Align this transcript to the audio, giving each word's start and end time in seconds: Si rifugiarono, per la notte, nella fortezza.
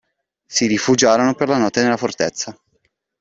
Si 0.47 0.65
rifugiarono, 0.65 1.35
per 1.35 1.47
la 1.47 1.59
notte, 1.59 1.83
nella 1.83 1.95
fortezza. 1.95 2.59